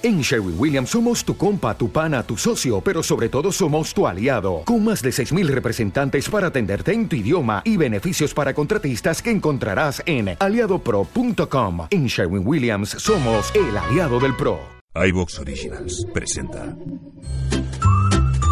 En 0.00 0.20
Sherwin 0.20 0.54
Williams 0.56 0.90
somos 0.90 1.24
tu 1.24 1.36
compa, 1.36 1.76
tu 1.76 1.90
pana, 1.90 2.22
tu 2.22 2.36
socio, 2.36 2.80
pero 2.80 3.02
sobre 3.02 3.28
todo 3.28 3.50
somos 3.50 3.92
tu 3.92 4.06
aliado, 4.06 4.62
con 4.64 4.84
más 4.84 5.02
de 5.02 5.10
6.000 5.10 5.48
representantes 5.48 6.28
para 6.28 6.46
atenderte 6.48 6.92
en 6.92 7.08
tu 7.08 7.16
idioma 7.16 7.62
y 7.64 7.76
beneficios 7.76 8.32
para 8.32 8.54
contratistas 8.54 9.20
que 9.20 9.32
encontrarás 9.32 10.00
en 10.06 10.36
aliadopro.com. 10.38 11.88
En 11.90 12.06
Sherwin 12.06 12.46
Williams 12.46 12.90
somos 12.90 13.52
el 13.56 13.76
aliado 13.76 14.20
del 14.20 14.36
PRO. 14.36 14.60
iVox 14.94 15.40
Originals 15.40 16.06
presenta. 16.14 16.76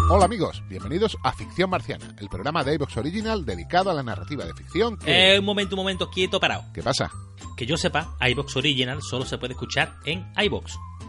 Hola 0.09 0.25
amigos, 0.25 0.61
bienvenidos 0.67 1.17
a 1.23 1.31
Ficción 1.31 1.69
Marciana, 1.69 2.13
el 2.19 2.27
programa 2.27 2.65
de 2.65 2.73
iVox 2.75 2.97
Original 2.97 3.45
dedicado 3.45 3.89
a 3.89 3.93
la 3.93 4.03
narrativa 4.03 4.43
de 4.43 4.53
ficción 4.53 4.97
que... 4.97 5.35
Eh, 5.35 5.39
un 5.39 5.45
momento, 5.45 5.75
un 5.75 5.79
momento, 5.79 6.09
quieto, 6.09 6.41
parado. 6.41 6.65
¿Qué 6.73 6.83
pasa? 6.83 7.09
Que 7.55 7.65
yo 7.65 7.77
sepa, 7.77 8.17
iVox 8.19 8.57
Original 8.57 9.01
solo 9.01 9.25
se 9.25 9.37
puede 9.37 9.53
escuchar 9.53 9.95
en 10.03 10.25
iVox. 10.43 10.77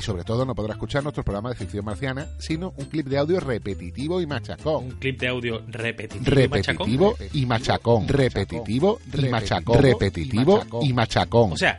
Y 0.00 0.04
sobre 0.04 0.24
todo 0.24 0.44
no 0.44 0.54
podrá 0.54 0.74
escuchar 0.74 1.02
nuestro 1.02 1.22
programa 1.24 1.48
de 1.50 1.54
ficción 1.56 1.84
marciana, 1.84 2.26
sino 2.38 2.74
un 2.76 2.86
clip 2.86 3.06
de 3.06 3.18
audio 3.18 3.40
repetitivo 3.40 4.20
y 4.20 4.24
Un 4.24 4.30
machacón. 4.30 4.90
clip 4.98 5.20
de 5.20 5.28
audio 5.28 5.62
repetitivo. 5.68 6.36
y 6.42 6.48
machacón. 6.48 6.88
Repetitivo 6.88 7.16
y 7.32 7.46
machacón. 7.46 8.08
Repetitivo 8.08 8.98
y 9.14 9.28
machacón. 9.28 9.82
Repetitivo 9.82 10.64
y 10.82 10.92
machacón. 10.92 11.52
O 11.52 11.56
sea, 11.56 11.78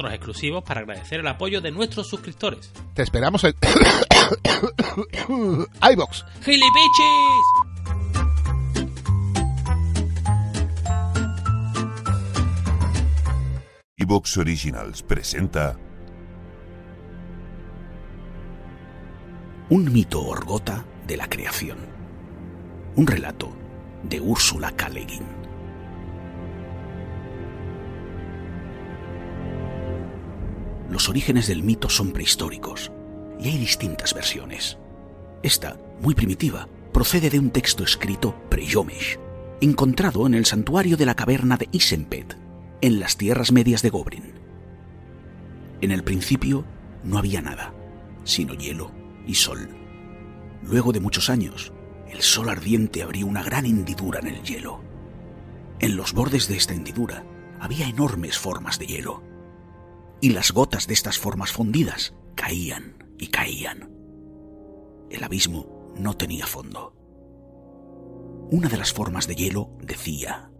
exclusivos 0.09 0.63
para 0.63 0.81
agradecer 0.81 1.19
el 1.19 1.27
apoyo 1.27 1.61
de 1.61 1.71
nuestros 1.71 2.07
suscriptores. 2.07 2.71
Te 2.93 3.03
esperamos 3.03 3.43
en 3.43 3.53
iVox. 5.91 6.25
¡Gilipichis! 6.41 7.45
iVox 13.97 14.37
Originals 14.37 15.03
presenta 15.03 15.77
Un 19.69 19.93
mito 19.93 20.21
orgota 20.21 20.85
de 21.07 21.15
la 21.15 21.29
creación. 21.29 21.77
Un 22.95 23.07
relato 23.07 23.53
de 24.03 24.19
Úrsula 24.19 24.71
K. 24.71 24.89
Los 30.91 31.07
orígenes 31.07 31.47
del 31.47 31.63
mito 31.63 31.87
son 31.87 32.11
prehistóricos 32.11 32.91
y 33.39 33.47
hay 33.47 33.57
distintas 33.57 34.13
versiones. 34.13 34.77
Esta, 35.41 35.77
muy 36.01 36.13
primitiva, 36.13 36.67
procede 36.91 37.29
de 37.29 37.39
un 37.39 37.49
texto 37.49 37.85
escrito 37.85 38.35
pre-Yomesh, 38.49 39.17
encontrado 39.61 40.27
en 40.27 40.33
el 40.33 40.45
santuario 40.45 40.97
de 40.97 41.05
la 41.05 41.15
caverna 41.15 41.55
de 41.55 41.69
Isenpet, 41.71 42.37
en 42.81 42.99
las 42.99 43.15
tierras 43.15 43.53
medias 43.53 43.81
de 43.81 43.89
Gobrin. 43.89 44.33
En 45.79 45.91
el 45.91 46.03
principio 46.03 46.65
no 47.05 47.17
había 47.17 47.41
nada, 47.41 47.73
sino 48.25 48.53
hielo 48.53 48.91
y 49.25 49.35
sol. 49.35 49.69
Luego 50.61 50.91
de 50.91 50.99
muchos 50.99 51.29
años, 51.29 51.71
el 52.09 52.21
sol 52.21 52.49
ardiente 52.49 53.01
abrió 53.01 53.27
una 53.27 53.43
gran 53.43 53.65
hendidura 53.65 54.19
en 54.19 54.27
el 54.27 54.43
hielo. 54.43 54.81
En 55.79 55.95
los 55.95 56.11
bordes 56.11 56.49
de 56.49 56.57
esta 56.57 56.73
hendidura 56.73 57.23
había 57.61 57.87
enormes 57.87 58.37
formas 58.37 58.77
de 58.77 58.87
hielo, 58.87 59.30
y 60.21 60.29
las 60.29 60.51
gotas 60.51 60.87
de 60.87 60.93
estas 60.93 61.17
formas 61.17 61.51
fundidas 61.51 62.13
caían 62.35 63.15
y 63.17 63.27
caían. 63.27 63.91
El 65.09 65.23
abismo 65.23 65.91
no 65.97 66.15
tenía 66.15 66.45
fondo. 66.45 66.95
Una 68.51 68.69
de 68.69 68.77
las 68.77 68.93
formas 68.93 69.27
de 69.27 69.35
hielo 69.35 69.75
decía 69.81 70.51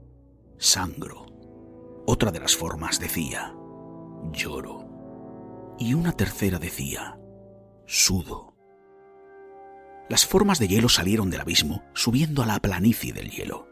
sangro. 0.57 1.25
Otra 2.07 2.31
de 2.31 2.39
las 2.39 2.55
formas 2.55 3.00
decía 3.00 3.55
lloro. 4.31 5.75
Y 5.77 5.94
una 5.94 6.11
tercera 6.11 6.57
decía 6.59 7.19
sudo. 7.85 8.55
Las 10.09 10.25
formas 10.25 10.59
de 10.59 10.67
hielo 10.67 10.89
salieron 10.89 11.29
del 11.29 11.41
abismo, 11.41 11.83
subiendo 11.94 12.44
a 12.44 12.45
la 12.45 12.59
planicie 12.59 13.13
del 13.13 13.29
hielo. 13.29 13.67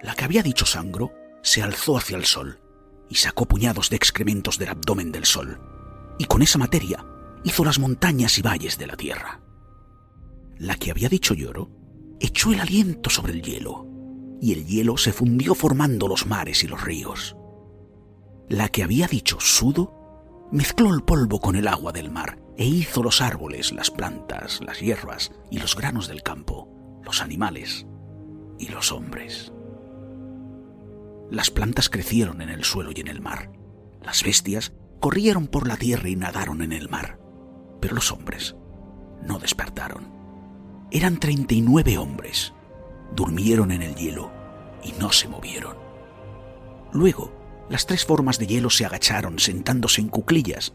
La 0.00 0.14
que 0.14 0.24
había 0.24 0.42
dicho 0.42 0.66
sangro 0.66 1.12
se 1.42 1.62
alzó 1.62 1.96
hacia 1.96 2.16
el 2.16 2.24
sol 2.24 2.61
y 3.12 3.16
sacó 3.16 3.44
puñados 3.44 3.90
de 3.90 3.96
excrementos 3.96 4.56
del 4.56 4.70
abdomen 4.70 5.12
del 5.12 5.26
sol, 5.26 5.60
y 6.18 6.24
con 6.24 6.40
esa 6.40 6.56
materia 6.56 7.04
hizo 7.44 7.62
las 7.62 7.78
montañas 7.78 8.38
y 8.38 8.42
valles 8.42 8.78
de 8.78 8.86
la 8.86 8.96
tierra. 8.96 9.42
La 10.56 10.76
que 10.76 10.90
había 10.90 11.10
dicho 11.10 11.34
lloro 11.34 11.68
echó 12.20 12.54
el 12.54 12.60
aliento 12.60 13.10
sobre 13.10 13.34
el 13.34 13.42
hielo, 13.42 13.86
y 14.40 14.54
el 14.54 14.64
hielo 14.64 14.96
se 14.96 15.12
fundió 15.12 15.54
formando 15.54 16.08
los 16.08 16.26
mares 16.26 16.64
y 16.64 16.68
los 16.68 16.82
ríos. 16.82 17.36
La 18.48 18.70
que 18.70 18.82
había 18.82 19.08
dicho 19.08 19.38
sudo 19.40 20.48
mezcló 20.50 20.94
el 20.94 21.02
polvo 21.02 21.38
con 21.38 21.54
el 21.54 21.68
agua 21.68 21.92
del 21.92 22.10
mar 22.10 22.42
e 22.56 22.64
hizo 22.64 23.02
los 23.02 23.20
árboles, 23.20 23.72
las 23.72 23.90
plantas, 23.90 24.62
las 24.64 24.80
hierbas 24.80 25.32
y 25.50 25.58
los 25.58 25.76
granos 25.76 26.08
del 26.08 26.22
campo, 26.22 26.66
los 27.04 27.20
animales 27.20 27.86
y 28.58 28.68
los 28.68 28.90
hombres. 28.90 29.52
Las 31.32 31.50
plantas 31.50 31.88
crecieron 31.88 32.42
en 32.42 32.50
el 32.50 32.62
suelo 32.62 32.90
y 32.94 33.00
en 33.00 33.08
el 33.08 33.22
mar. 33.22 33.50
Las 34.02 34.22
bestias 34.22 34.74
corrieron 35.00 35.46
por 35.46 35.66
la 35.66 35.78
tierra 35.78 36.10
y 36.10 36.14
nadaron 36.14 36.60
en 36.60 36.72
el 36.72 36.90
mar. 36.90 37.18
Pero 37.80 37.94
los 37.94 38.12
hombres 38.12 38.54
no 39.22 39.38
despertaron. 39.38 40.12
Eran 40.90 41.18
treinta 41.18 41.54
y 41.54 41.62
nueve 41.62 41.96
hombres. 41.96 42.52
Durmieron 43.16 43.72
en 43.72 43.80
el 43.80 43.94
hielo 43.94 44.30
y 44.84 44.92
no 45.00 45.10
se 45.10 45.26
movieron. 45.26 45.74
Luego, 46.92 47.32
las 47.70 47.86
tres 47.86 48.04
formas 48.04 48.38
de 48.38 48.46
hielo 48.46 48.68
se 48.68 48.84
agacharon 48.84 49.38
sentándose 49.38 50.02
en 50.02 50.08
cuclillas 50.08 50.74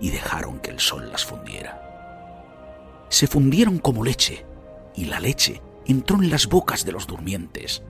y 0.00 0.08
dejaron 0.08 0.60
que 0.60 0.70
el 0.70 0.80
sol 0.80 1.12
las 1.12 1.26
fundiera. 1.26 3.04
Se 3.10 3.26
fundieron 3.26 3.78
como 3.78 4.02
leche, 4.02 4.46
y 4.94 5.04
la 5.04 5.20
leche 5.20 5.60
entró 5.84 6.16
en 6.16 6.30
las 6.30 6.46
bocas 6.46 6.86
de 6.86 6.92
los 6.92 7.06
durmientes, 7.06 7.82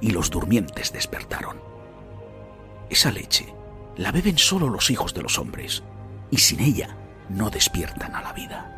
y 0.00 0.10
los 0.10 0.30
durmientes 0.30 0.92
despertaron. 0.92 1.58
Esa 2.90 3.10
leche 3.10 3.52
la 3.96 4.12
beben 4.12 4.38
solo 4.38 4.68
los 4.68 4.90
hijos 4.90 5.14
de 5.14 5.22
los 5.22 5.38
hombres, 5.38 5.82
y 6.30 6.38
sin 6.38 6.60
ella 6.60 6.96
no 7.28 7.50
despiertan 7.50 8.14
a 8.14 8.22
la 8.22 8.32
vida. 8.32 8.72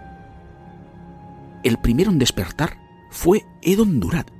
El 1.65 1.79
primero 1.79 2.11
en 2.11 2.19
despertar 2.19 2.79
fue 3.11 3.45
Edon 3.63 4.01
Durat. 4.01 4.31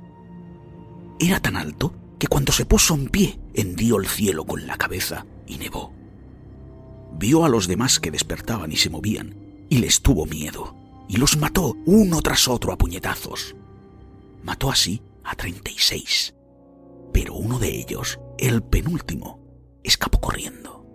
Era 1.19 1.39
tan 1.39 1.57
alto 1.57 1.93
que 2.17 2.27
cuando 2.27 2.51
se 2.51 2.65
puso 2.65 2.95
en 2.95 3.09
pie 3.09 3.39
hendió 3.53 3.97
el 3.97 4.07
cielo 4.07 4.45
con 4.45 4.65
la 4.65 4.77
cabeza 4.77 5.25
y 5.45 5.57
nevó 5.57 5.99
vio 7.19 7.43
a 7.43 7.49
los 7.49 7.67
demás 7.67 7.99
que 7.99 8.11
despertaban 8.11 8.71
y 8.71 8.77
se 8.77 8.89
movían, 8.89 9.35
y 9.69 9.79
les 9.79 10.01
tuvo 10.01 10.25
miedo, 10.25 10.75
y 11.07 11.17
los 11.17 11.37
mató 11.37 11.75
uno 11.85 12.21
tras 12.21 12.47
otro 12.47 12.71
a 12.71 12.77
puñetazos. 12.77 13.55
Mató 14.43 14.71
así 14.71 15.01
a 15.23 15.35
treinta 15.35 15.69
y 15.69 15.77
seis, 15.77 16.33
pero 17.19 17.33
uno 17.33 17.59
de 17.59 17.67
ellos, 17.67 18.17
el 18.37 18.63
penúltimo, 18.63 19.41
escapó 19.83 20.21
corriendo. 20.21 20.85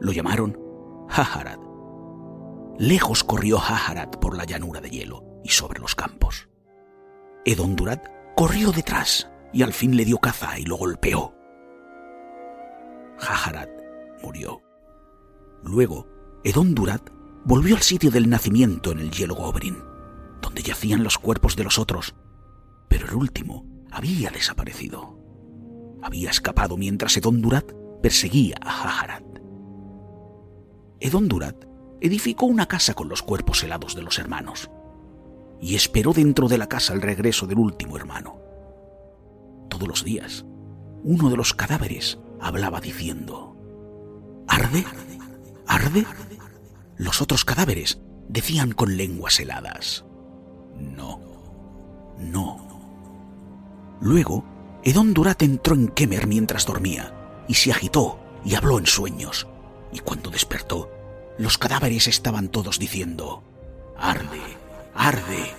Lo 0.00 0.12
llamaron 0.12 0.56
Haharad. 1.08 1.58
Lejos 2.78 3.24
corrió 3.24 3.58
Haharad 3.58 4.10
por 4.20 4.36
la 4.36 4.44
llanura 4.44 4.80
de 4.80 4.90
hielo 4.90 5.24
y 5.42 5.48
sobre 5.48 5.80
los 5.80 5.96
campos. 5.96 6.48
Edondurat 7.44 8.06
corrió 8.36 8.70
detrás 8.70 9.28
y 9.52 9.64
al 9.64 9.72
fin 9.72 9.96
le 9.96 10.04
dio 10.04 10.18
caza 10.18 10.60
y 10.60 10.62
lo 10.62 10.76
golpeó. 10.76 11.34
Haharad 13.18 13.68
murió. 14.22 14.62
Luego, 15.64 16.06
Edon 16.44 16.76
Durat 16.76 17.10
volvió 17.44 17.74
al 17.74 17.82
sitio 17.82 18.12
del 18.12 18.30
nacimiento 18.30 18.92
en 18.92 19.00
el 19.00 19.10
hielo 19.10 19.34
Gobrin, 19.34 19.82
donde 20.40 20.62
yacían 20.62 21.02
los 21.02 21.18
cuerpos 21.18 21.56
de 21.56 21.64
los 21.64 21.80
otros, 21.80 22.14
pero 22.86 23.08
el 23.08 23.14
último 23.16 23.66
había 23.90 24.30
desaparecido. 24.30 25.23
Había 26.04 26.28
escapado 26.28 26.76
mientras 26.76 27.16
Edon 27.16 27.40
Durat 27.40 27.64
perseguía 28.02 28.56
a 28.60 28.70
Haharat. 28.70 29.24
Edón 31.00 31.28
Durat 31.28 31.64
edificó 32.02 32.44
una 32.44 32.66
casa 32.66 32.92
con 32.92 33.08
los 33.08 33.22
cuerpos 33.22 33.62
helados 33.62 33.94
de 33.94 34.02
los 34.02 34.18
hermanos 34.18 34.70
y 35.62 35.76
esperó 35.76 36.12
dentro 36.12 36.46
de 36.46 36.58
la 36.58 36.68
casa 36.68 36.92
el 36.92 37.00
regreso 37.00 37.46
del 37.46 37.58
último 37.58 37.96
hermano. 37.96 38.38
Todos 39.70 39.88
los 39.88 40.04
días, 40.04 40.44
uno 41.04 41.30
de 41.30 41.38
los 41.38 41.54
cadáveres 41.54 42.18
hablaba 42.38 42.82
diciendo, 42.82 43.56
¿Arde? 44.46 44.84
¿Arde? 45.66 46.04
Los 46.98 47.22
otros 47.22 47.46
cadáveres 47.46 48.02
decían 48.28 48.72
con 48.72 48.98
lenguas 48.98 49.40
heladas, 49.40 50.04
no, 50.78 51.18
no. 52.18 52.58
Luego, 54.02 54.44
Edón 54.86 55.14
Durat 55.14 55.42
entró 55.42 55.74
en 55.74 55.88
Kemer 55.88 56.26
mientras 56.26 56.66
dormía 56.66 57.14
y 57.48 57.54
se 57.54 57.72
agitó 57.72 58.18
y 58.44 58.54
habló 58.54 58.78
en 58.78 58.86
sueños. 58.86 59.46
Y 59.92 60.00
cuando 60.00 60.28
despertó, 60.28 60.90
los 61.38 61.56
cadáveres 61.56 62.06
estaban 62.06 62.48
todos 62.48 62.78
diciendo, 62.78 63.42
arde, 63.96 64.42
arde. 64.94 65.54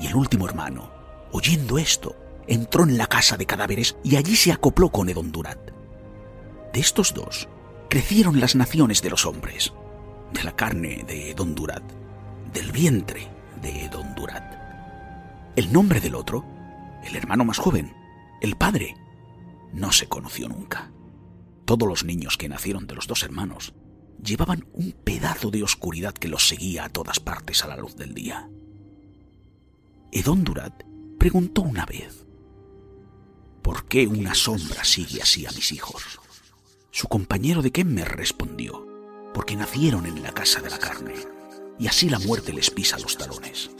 Y 0.00 0.08
el 0.08 0.16
último 0.16 0.48
hermano, 0.48 0.90
oyendo 1.30 1.78
esto, 1.78 2.16
entró 2.48 2.82
en 2.82 2.98
la 2.98 3.06
casa 3.06 3.36
de 3.36 3.46
cadáveres 3.46 3.96
y 4.02 4.16
allí 4.16 4.34
se 4.34 4.50
acopló 4.50 4.90
con 4.90 5.08
Edón 5.08 5.30
Durat. 5.30 5.70
De 6.72 6.80
estos 6.80 7.14
dos 7.14 7.48
crecieron 7.88 8.40
las 8.40 8.56
naciones 8.56 9.02
de 9.02 9.10
los 9.10 9.24
hombres, 9.24 9.72
de 10.32 10.42
la 10.42 10.56
carne 10.56 11.04
de 11.06 11.30
Edón 11.30 11.54
Durat, 11.54 11.84
del 12.52 12.72
vientre 12.72 13.28
de 13.62 13.84
Edón 13.84 14.16
Durat. 14.16 14.42
El 15.54 15.72
nombre 15.72 16.00
del 16.00 16.16
otro, 16.16 16.44
el 17.04 17.14
hermano 17.14 17.44
más 17.44 17.58
joven, 17.58 17.97
el 18.40 18.56
padre, 18.56 18.96
no 19.72 19.92
se 19.92 20.08
conoció 20.08 20.48
nunca. 20.48 20.92
Todos 21.64 21.88
los 21.88 22.04
niños 22.04 22.36
que 22.36 22.48
nacieron 22.48 22.86
de 22.86 22.94
los 22.94 23.06
dos 23.06 23.22
hermanos 23.22 23.74
llevaban 24.22 24.66
un 24.72 24.92
pedazo 24.92 25.50
de 25.50 25.62
oscuridad 25.62 26.14
que 26.14 26.28
los 26.28 26.48
seguía 26.48 26.84
a 26.84 26.88
todas 26.88 27.20
partes 27.20 27.64
a 27.64 27.68
la 27.68 27.76
luz 27.76 27.96
del 27.96 28.14
día. 28.14 28.48
Edón 30.12 30.44
Durat 30.44 30.84
preguntó 31.18 31.62
una 31.62 31.84
vez, 31.84 32.26
¿por 33.62 33.86
qué 33.86 34.06
una 34.06 34.34
sombra 34.34 34.84
sigue 34.84 35.20
así 35.20 35.46
a 35.46 35.50
mis 35.50 35.72
hijos? 35.72 36.20
Su 36.90 37.08
compañero 37.08 37.60
de 37.60 37.70
Kemmer 37.70 38.08
respondió, 38.08 38.86
porque 39.34 39.56
nacieron 39.56 40.06
en 40.06 40.22
la 40.22 40.32
casa 40.32 40.60
de 40.60 40.70
la 40.70 40.78
carne, 40.78 41.14
y 41.78 41.86
así 41.86 42.08
la 42.08 42.18
muerte 42.18 42.52
les 42.52 42.70
pisa 42.70 42.98
los 42.98 43.18
talones. 43.18 43.70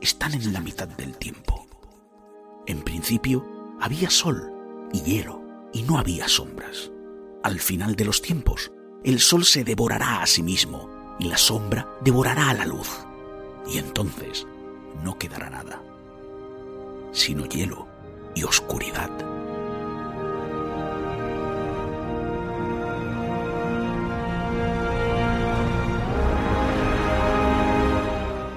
Están 0.00 0.34
en 0.34 0.52
la 0.52 0.60
mitad 0.60 0.88
del 0.88 1.16
tiempo. 1.16 1.66
En 2.66 2.82
principio 2.82 3.57
había 3.80 4.10
sol 4.10 4.52
y 4.92 5.02
hielo, 5.02 5.42
y 5.72 5.82
no 5.82 5.98
había 5.98 6.28
sombras. 6.28 6.90
Al 7.42 7.60
final 7.60 7.94
de 7.94 8.04
los 8.04 8.22
tiempos, 8.22 8.72
el 9.04 9.20
sol 9.20 9.44
se 9.44 9.64
devorará 9.64 10.22
a 10.22 10.26
sí 10.26 10.42
mismo 10.42 11.16
y 11.18 11.28
la 11.28 11.38
sombra 11.38 11.88
devorará 12.00 12.50
a 12.50 12.54
la 12.54 12.66
luz. 12.66 12.88
Y 13.66 13.78
entonces 13.78 14.46
no 15.04 15.18
quedará 15.18 15.50
nada, 15.50 15.82
sino 17.12 17.44
hielo 17.46 17.86
y 18.34 18.44
oscuridad. 18.44 19.10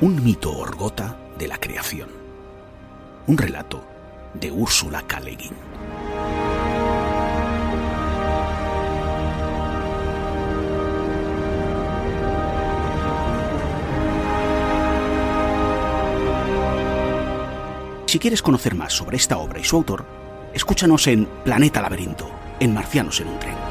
Un 0.01 0.23
mito 0.23 0.51
orgota 0.51 1.15
de 1.37 1.47
la 1.47 1.59
creación. 1.59 2.09
Un 3.27 3.37
relato 3.37 3.90
de 4.33 4.51
Úrsula 4.51 5.01
K. 5.03 5.21
Si 18.11 18.19
quieres 18.19 18.41
conocer 18.41 18.75
más 18.75 18.91
sobre 18.91 19.15
esta 19.15 19.37
obra 19.37 19.59
y 19.59 19.63
su 19.63 19.77
autor, 19.77 20.05
escúchanos 20.53 21.07
en 21.07 21.25
Planeta 21.45 21.81
Laberinto, 21.81 22.29
en 22.59 22.73
Marcianos 22.73 23.21
en 23.21 23.29
un 23.29 23.39
tren. 23.39 23.70